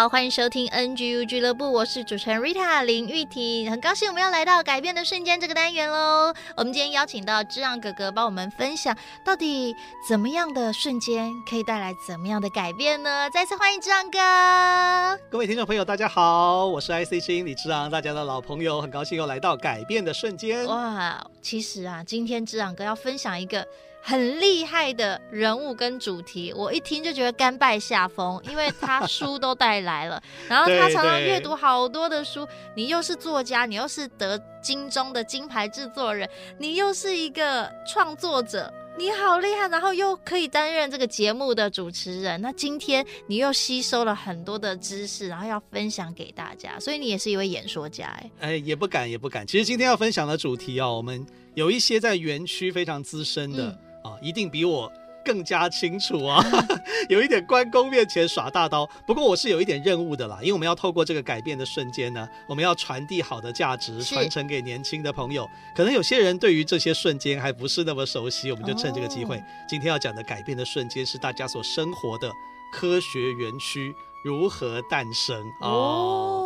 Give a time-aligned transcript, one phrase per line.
[0.00, 6.32] 好，欢迎收听 NGU 俱乐部，我是主持人 Rita 林玉婷，很高兴我们要来到改变的瞬间这个单元喽。
[6.56, 9.76] 我们今天邀请到志昂哥哥帮我们分享，到底
[10.08, 13.28] 怎么样的瞬间可以带来怎么样的改变呢？
[13.28, 15.20] 再次欢迎志昂哥。
[15.30, 20.64] 各位听众朋友，大家好，我是 IC 之音李志昂，大家的老朋友，很高兴又来到改变的瞬间。
[20.64, 23.66] 哇，其实啊，今天志昂哥要分享一个。
[24.02, 32.46] 很厉害的人物跟主题，我一听就觉得甘拜下风，因为他书都带来了， 然后他常常阅读好多的书。
[32.74, 42.40] 你又是作家，你又是得金钟的金牌制作人，你又是一个创作者，你好厉害，然后又可以担任这个节目的主持人。
[42.40, 49.46] 那今天你又吸收了很多的知识，然后要分享给大家，所以你也是一位演说家，哎，哎，也不敢也不敢。
[49.46, 53.66] 其实今天要分享的主题哦，我们有一些在园区非常资深的。
[53.66, 54.90] 嗯啊，一定比我
[55.24, 56.42] 更加清楚啊！
[57.10, 65.46] 有一点关公面前耍大刀，不过我是有一点任务的啦，因为我们要透过这个改变的瞬间呢，我们要传递好的价值，传承给年轻的朋友。
[65.76, 72.32] 可能有些人对于这些瞬间还不是那么熟悉，我们就趁这个机会，哦、今天要讲的改变的瞬间是大家所生活的
[72.72, 73.94] 科学园区
[74.24, 75.68] 如何诞生哦。
[75.68, 76.39] 哦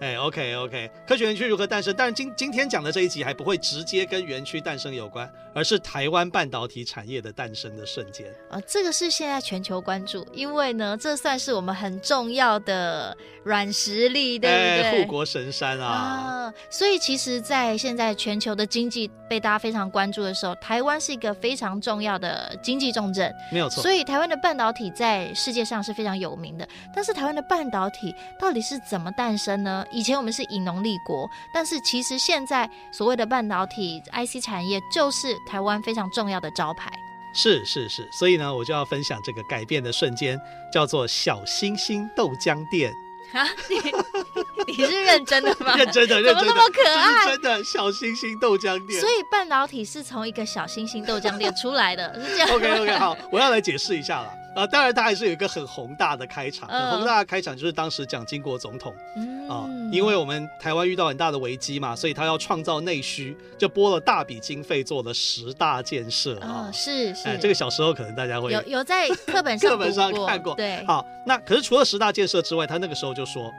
[0.00, 1.94] 哎，OK OK，科学园区如何诞生？
[1.96, 8.26] 但是今今天讲的这一集还不会直接跟园区诞生有关，而是台湾半导体产业的诞生的瞬间。
[8.50, 15.02] 啊，这个是现在全球关注，因为呢，这算是我们很重要的软实力，对不对？
[15.02, 15.86] 护国神山啊！
[15.86, 23.82] 啊，所以其实，在现在全球的经济被大家非常关注的时候，台湾是一个非常重要的经济重镇，没有错。
[23.82, 26.68] 所以台湾的半导体在世界上是非常有名的。
[26.94, 29.84] 但是台湾的半导体到底是怎么诞生呢？
[29.90, 36.90] 以前我们是以农立国，但是其实现在所谓的半导体 IC 产业就是台湾非常重要的招牌。
[37.32, 40.40] 是是是，所以呢，我就要分享这个改变的瞬间，
[40.72, 42.92] 叫做小星星豆浆店。
[43.32, 45.74] 啊，你你是认真的吗？
[45.76, 47.26] 认真的，认真的，怎么那么可爱？
[47.26, 49.00] 真的小星星豆浆店。
[49.00, 52.48] 所以半导体是从一个小星星豆浆店出来的，是这样。
[52.54, 54.32] OK OK，好，我要来解释一下了。
[54.56, 56.66] 啊，当然，他还是有一个很宏大的开场。
[56.66, 66.70] 很宏大的开场就是当时蒋经国总统，嗯、啊，因为我们台湾遇到很大的危机嘛，所以他要创造内需，就拨了大笔经费做了十大建设啊。
[66.72, 70.54] 是是、哎，这个小时候可能大家会有有在 课本上课本上看过。
[70.54, 73.52] 对，好，那可是除了十大建设之外，他那个时候就说，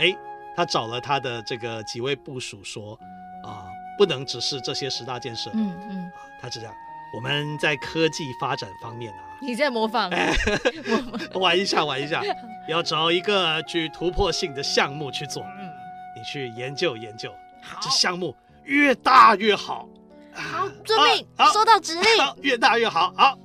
[0.00, 0.12] 哎，
[0.56, 2.98] 他找了他的这个几位部属说，
[3.44, 5.48] 啊，不能只是这些十大建设。
[5.54, 6.74] 嗯嗯，啊，他是这样。
[7.12, 10.32] 我们在科技发展方面啊，你在模仿， 哎、
[11.34, 12.22] 玩一下玩一下，
[12.68, 15.70] 要找一个具突破性的项目去做，嗯，
[16.16, 17.30] 你去研究研究，
[17.62, 18.34] 好，这项目
[18.64, 19.88] 越大越好。
[20.32, 22.04] 好，遵命，收到指令，
[22.42, 23.12] 越大越好。
[23.16, 23.36] 好，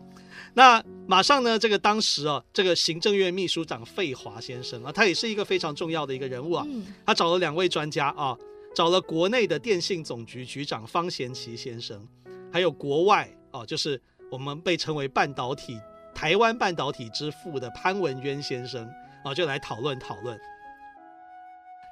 [0.53, 8.37] 那马上呢，这个当时啊，这个行政院秘书长费华先生啊，他也是一个非常重要的一个人物啊，嗯、他找了两位专家啊，
[8.75, 12.07] 找了国内的电信总局局长方贤齐先生，
[12.53, 13.27] 还有国外。
[13.55, 15.79] 哦，就是我们被称为半导体
[16.13, 18.89] 台湾半导体之父的潘文渊先生
[19.23, 20.37] 啊，就来讨论讨论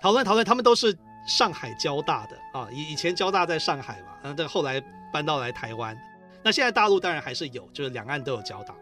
[0.01, 0.45] 讨论讨论。
[0.45, 4.81] 他们都是上海交大的啊，以以前交大在上海嘛，然后这后来
[5.11, 5.97] 搬到来台湾。
[6.43, 8.75] 那现在大陆当然还是有，就是两岸都有交大。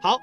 [0.00, 0.16] 好，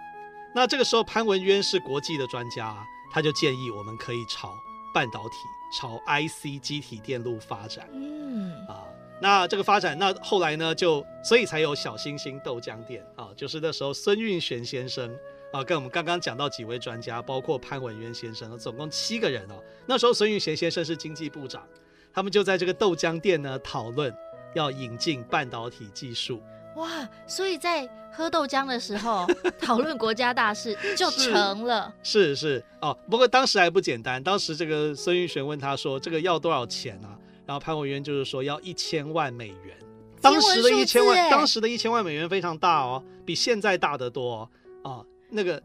[0.56, 2.74] 那这个时候潘文渊是国际的专家，
[3.12, 4.54] 他就建议我们可以朝
[4.94, 5.36] 半导体、
[5.78, 7.86] 朝 IC 机体电路发展。
[7.92, 8.86] 嗯啊。
[9.20, 15.10] 那这个发展，那后来呢，就所以才有小星星豆浆店啊，就是那时候孙运璇先生
[15.52, 19.56] 啊，跟我们刚刚讲到几位专家，包括潘文渊先生，总共七个人哦。
[19.88, 21.68] 那时候孙运璇先生是经济部长，
[22.14, 24.16] 他们就在这个豆浆店呢讨论
[24.54, 26.40] 要引进半导体技术。
[26.76, 29.26] 哇，所以在喝豆浆的时候
[29.60, 31.92] 讨论国家大事就成了。
[32.04, 37.18] 是是，是哦，不过当时还不简单，当时这个孙运璇问他说：“这个要多少钱啊？”
[37.48, 39.78] 然后潘文渊就是说要一千万美元，
[40.22, 44.50] 当时的一千万，当时的一千万美元非常大哦，比现在大得多
[44.84, 44.92] 哦。
[44.92, 45.62] 啊，那个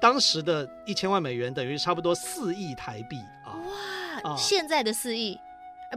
[0.00, 3.58] 当时的一千万美元等于差不多四亿台币啊！
[4.22, 5.36] 哇，啊、现在的四亿，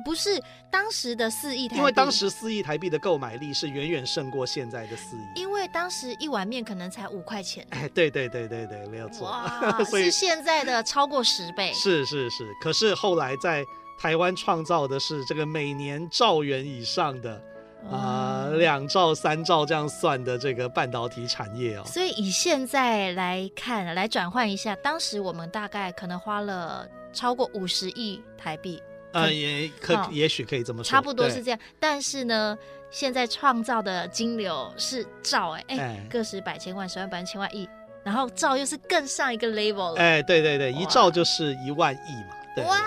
[0.04, 0.42] 不是
[0.72, 7.66] 当时的四亿台币，因为当时四亿台币的购买力是远远胜过现在的四亿，因为当时一碗面可能才五块钱。
[7.70, 11.72] 哎，对对对对对，没有错，哇， 是现在的超过十倍。
[11.74, 13.64] 是是是，可是后来在
[14.00, 17.42] 台湾创造的是这个每年兆元以上的。
[17.90, 28.80] 啊、呃，两兆、三兆这样算的这个半导体产业哦，所以以现在来看，来转换一下，当时我们大概可能花了超过五十亿台币，
[29.14, 31.60] 呃，也可、哦、也许可以这么说，差不多是这样。
[31.80, 32.56] 但是呢，
[32.92, 37.68] 现在创造的金流是兆、欸，哎哎，个十百千万十万百万千万亿，
[38.04, 42.70] 然后兆又是更上一个 level 了，哎，对对对，一兆就是一万亿嘛，对，对，对。
[42.70, 42.78] 哇。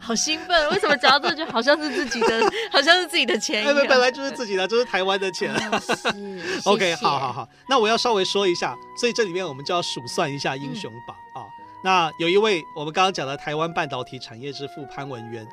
[0.00, 0.70] 好兴奋！
[0.70, 2.42] 为什么讲到这就好像是自己的，
[2.72, 3.86] 好像是自己的钱一样？
[3.86, 5.54] 本来就是自己的，这、就是台湾的钱。
[5.54, 7.48] 哦、是 OK，好好好。
[7.68, 11.46] 那我要稍微说一下，所以这里面我们就要数算一下英雄榜啊。
[11.84, 15.46] 那有一位我们刚刚讲的台湾半导体产业之父潘文渊，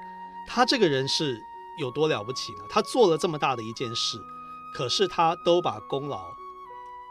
[0.48, 1.38] 他这个人是
[1.80, 2.60] 有多了不起呢？
[2.70, 4.18] 他做了这么大的一件事，
[4.74, 6.20] 可是他都把功劳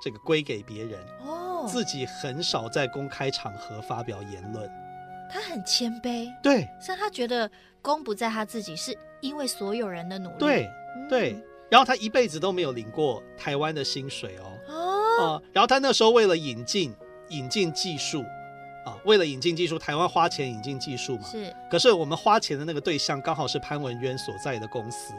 [0.02, 4.68] 这个归给别人哦，自己很少在公开场合发表言论。
[5.30, 7.50] 他很谦卑，对，像他觉得
[7.82, 11.36] 功不在他自己，是因为所有人的努力，对、嗯、对。
[11.68, 16.94] 然后他一辈子都没有领过台湾的薪水哦，哦、呃，然后他那时候为了引进
[17.30, 18.20] 引进技术
[18.84, 21.52] 啊、呃，为了引进技术，台湾花钱引进技术嘛，是。
[21.68, 25.12] 可是我们花钱的那个对象刚好是潘文渊所在的公司，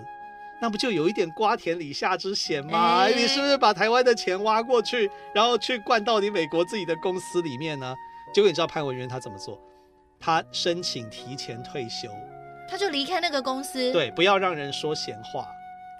[0.61, 3.03] 那不就有一点瓜田李下之嫌吗？
[3.03, 7.93] 欸、你是不是把台湾的钱挖过去，然后去灌到你美国自己的公司里面呢？
[8.33, 9.59] 结果你知道潘文渊他怎么做？
[10.19, 12.09] 他申请提前退休，
[12.69, 13.91] 他就离开那个公司。
[13.91, 15.47] 对，不要让人说闲话。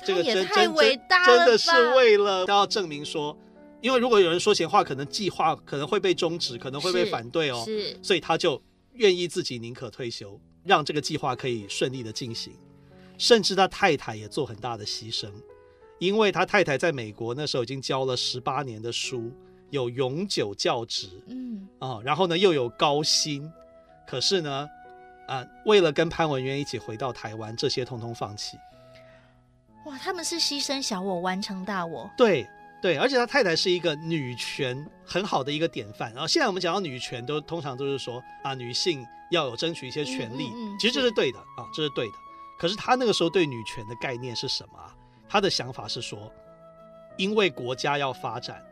[0.06, 1.26] 这个也太伟大了！
[1.26, 3.36] 真的是为了要证明说，
[3.82, 7.64] 因为如果有人说闲话，可能计划可能会被终止，可能会被反对哦。
[7.66, 8.62] 是，所以他就
[8.94, 12.54] 愿意自己宁可退休，让这个计划可以顺利的进行。
[13.18, 15.32] 甚至他太太也做很大的牺牲，
[15.98, 19.32] 因为他太太在美国那时候已经教了十八年的书，
[19.72, 23.52] 有永久教职，嗯啊、哦，然后呢又有高薪。
[24.08, 24.68] 可是呢，
[25.28, 28.58] 啊、呃，为了跟潘文渊一起回到台湾，这些通通放弃。
[29.86, 32.10] 哇，他们是牺牲小我，完成大我。
[32.18, 32.48] 对
[32.82, 36.12] 对，而且他太太是一个女权很好的一个典范。
[36.14, 42.14] 然后现在我们讲到女权，都通常都是说啊，女性要有争取一些权利，嗯嗯嗯、其实这是对的啊，这是对的。
[42.58, 44.80] 可是他那个时候对女权的概念是什么？
[45.28, 46.32] 他的想法是说，
[47.18, 48.64] 因为国家要发展，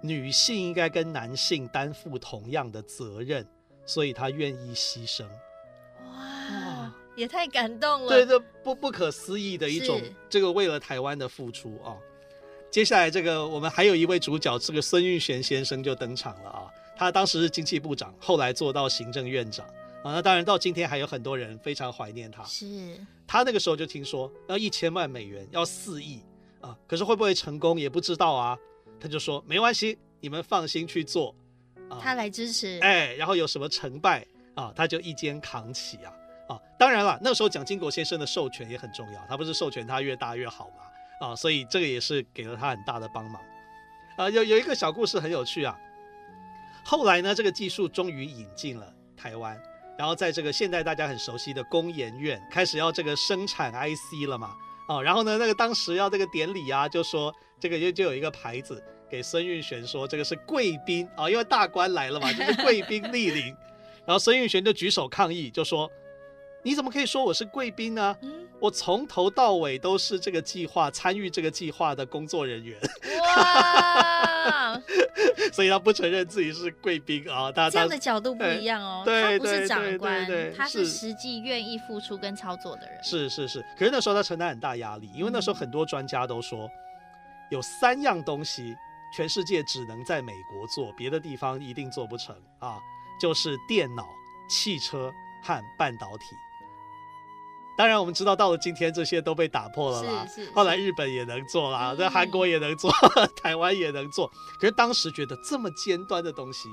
[0.00, 3.46] 女性应该跟男性担负同样的责任。
[3.86, 5.24] 所以他愿意牺牲，
[6.04, 8.08] 哇，也太感动了。
[8.08, 11.96] 对，这不不可思议的一种这个为了台湾的付出啊。
[12.68, 16.66] 接下来这个我们还有一位主角，这个孙运璇先生就登场了啊。
[16.96, 19.64] 他当时是经济部长，后来做到行政院长
[20.02, 20.12] 啊。
[20.12, 22.42] 那当然到今天还有很多人非常怀念他。
[22.44, 22.98] 是。
[23.26, 26.20] 他那个时候就听说要一千万美元，要四亿
[26.60, 28.58] 啊，可是会不会成功也不知道啊。
[28.98, 31.34] 他就说没关系，你们放心去做。
[32.00, 36.12] 他来支持，哎，然后有什么成败啊，他就一肩扛起啊
[36.48, 36.60] 啊！
[36.78, 43.40] 当然了，那时候蒋经国先生的授权也很重要，他不是授权他越大越好嘛啊，所以这个也是给了他很大的帮忙
[44.16, 44.28] 啊。
[44.30, 45.78] 有有一个小故事很有趣啊，
[46.84, 49.60] 后来呢，这个技术终于引进了台湾，
[49.96, 54.56] 然后在这个现在大家很熟悉的工研院开始要这个生产 IC 了嘛
[54.88, 58.82] 啊，然后呢，那个当时要这个典礼啊，就说这个就就有一个牌子。
[59.08, 63.54] 给孙运璇说：“这个是贵宾啊，因为大官来了嘛， 就是贵宾莅临。
[64.04, 65.90] 然后孙运璇就举手抗议，就说
[66.62, 68.16] ：‘你怎么可以说我是贵宾呢？
[68.58, 72.78] 我从头到尾都是这个计划参与这个计划的工作人员。’
[73.36, 74.80] 哇！
[75.52, 77.52] 所以他不承认自己是贵宾啊。
[77.52, 82.98] 他这样的角度不一样哦，对他不是长官，他是实际愿意付出跟操作的人。
[83.04, 86.68] 是是是，可是那时候他承担很大压力，因为那时候很多专家都说
[87.50, 88.74] 有三样东西。”
[89.16, 92.78] 全世界只能在美国做，别的地方一定做不成啊！
[93.18, 94.06] 就是电脑、
[94.46, 95.10] 汽车
[95.42, 96.24] 和半导体。
[97.78, 100.26] 当然，我们知道到了今天，这些都被打破了啦。
[100.26, 100.52] 是是是。
[100.52, 104.30] 后来日本也能做啦，在韩国也能做，嗯、 台湾也能做。
[104.60, 106.68] 可是当时觉得这么尖端的东西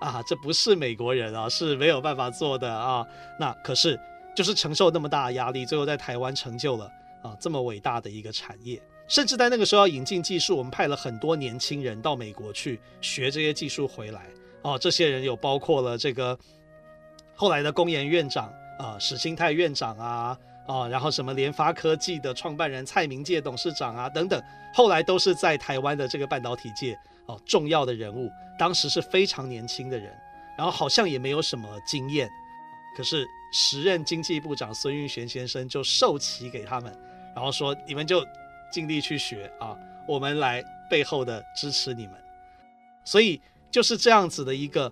[0.00, 3.04] 啊，这不是美国人啊是没有办法做的啊。
[3.38, 4.00] 那可是
[4.34, 6.86] 就是承受那么大的压力，最后在台湾成就了
[7.22, 8.82] 啊这么伟大的一个产业。
[9.12, 14.22] 甚至在那个时候要引进技术，我们派了很多年轻人到美国去学这些技术回来。
[14.62, 16.38] 哦，这些人有包括了这个
[17.34, 24.42] 后来的工研院长啊、史清泰院长啊，啊，然后什么联发科技的创办人蔡明介董事长啊等等，
[24.72, 30.10] 后来都是在台湾的这个半导体界哦重要的人物，当时是非常年轻的人，
[30.56, 32.30] 然后好像也没有什么经验，
[32.96, 36.90] 可是时任经济部长孙运璇先生就授旗给他们，
[37.36, 38.24] 然后说你们就
[38.72, 39.76] 尽力去学啊，
[40.08, 42.14] 我们来背后的支持你们，
[43.04, 44.90] 所以就是这样子的一个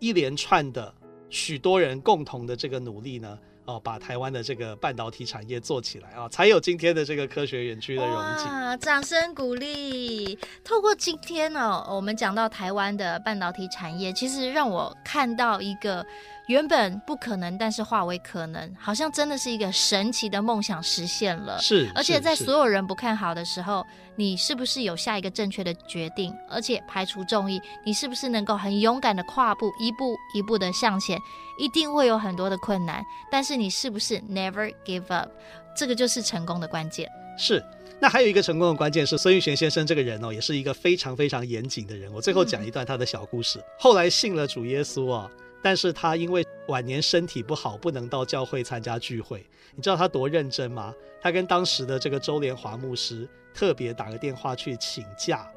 [0.00, 0.92] 一连串的
[1.28, 3.38] 许多人共同的这个努力呢。
[3.66, 8.46] 哦，把台湾的这个半导体产业做起来啊，才有今天的这个科学园区的荣景。
[8.46, 10.38] 啊，掌声鼓励！
[10.64, 16.02] 透过今天呢，我们讲到台湾的半导体产业，其实让我看到一个。
[16.48, 21.58] 原本不可能，但是化为可能，好像真的是一个神奇的梦想实现了。
[21.60, 23.86] 是，而且在所有人不看好的时候，
[24.16, 26.34] 你是不是有下一个正确的决定？
[26.48, 31.18] 而且排除众议，你是不是能够很勇敢的跨步，一步一步的向前？
[31.58, 35.28] 一定会有很多的困难，但是你是不是 never give up？
[35.76, 37.06] 这个就是成功的关键。
[37.38, 37.62] 是。
[38.00, 42.10] 那还有一个成功的关键是孙玉璇先生这个人哦，也是一个非常非常严谨的人。
[42.12, 43.58] 我最后讲一段他的小故事。
[43.58, 45.28] 嗯、后来信了主耶稣啊。
[45.62, 49.44] 但是他因为晚年身体不好，不能到教会参加聚会。
[49.74, 50.94] 你知道他多认真吗？
[51.20, 55.48] 他跟当时的这个周连华牧师特别打个电话去请假，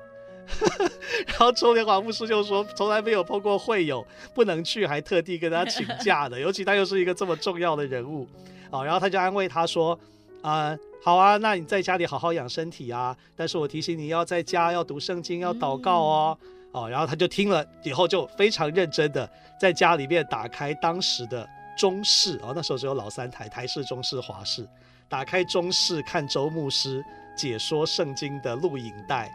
[1.27, 6.37] 然后周连华牧师就说从来没有碰过会友不能去，还特地跟他请假的。
[6.41, 8.27] 尤其他又是一个这么重要的人物
[8.71, 9.97] 啊，然后他就安慰他说
[10.41, 13.15] ：“啊、呃，好啊，那你在家里好好养身体啊。
[13.35, 16.37] 但是我提醒你要在家要读圣经，要祷告哦。
[16.41, 21.47] 嗯”哦，然后他就听了以后，就非常认真的在家里面打开当时的
[21.77, 24.67] 中视，哦，那时候只有老三台，台视、中视、华视，
[25.09, 27.03] 打开中视看周牧师
[27.35, 29.31] 解说圣经的录影带，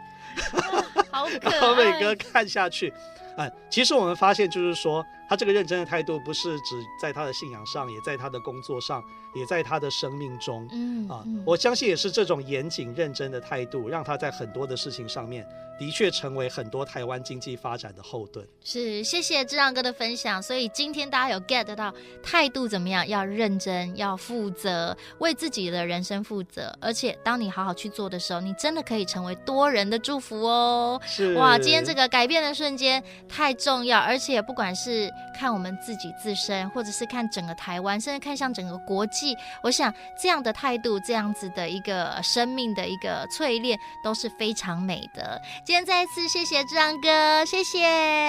[1.11, 2.93] 好可爱，然后每个看下去。
[3.37, 9.03] 嗯，其实我们发现，就是说，他这个认真的态度，不是只在他的信仰上，也在他的工作上，
[9.35, 10.67] 也在他的生命中。
[10.71, 15.47] 嗯啊，我相信也是这种严谨认真的态度，让他在很多的事情上面，
[15.79, 18.43] 的确成为很多台湾经济发展的后盾。
[18.63, 20.41] 是，谢谢志让哥的分享。
[20.41, 23.07] 所以今天大家有 get 到态度怎么样？
[23.07, 26.75] 要认真，要负责，为自己的人生负责。
[26.81, 30.99] 而且当你好好去做的时候，你真的可以成为多人的祝福哦。
[31.05, 33.03] 是哇，今天这个改变的瞬间。
[33.29, 45.39] 太重要，而且不管是看我们自己自身，或者是看整个台湾，甚至看向整个国际，我想这样的态度，这样子的一个生命的一个淬炼，都是非常美的。
[45.65, 47.79] 今天再一次谢谢志昂哥，谢谢，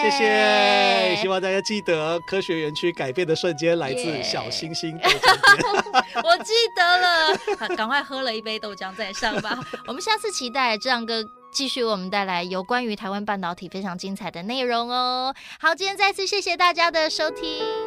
[0.02, 1.16] 谢谢。
[1.20, 6.04] 希望大家记得科学园区改变的瞬间来自小星星豆浆。
[6.24, 9.58] 我记得了，赶快喝了一杯豆浆再上吧。
[9.86, 11.24] 我们下次期待志昂哥。
[11.50, 15.34] 继续为我们带来有关于台湾半导体非常精彩的内容哦。
[15.58, 17.77] 好，今天再次谢谢大家的收听。